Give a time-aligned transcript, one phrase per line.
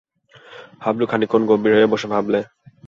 [0.81, 2.39] হাবলু খানিকক্ষণ গম্ভীর হয়ে বসে ভাবলে।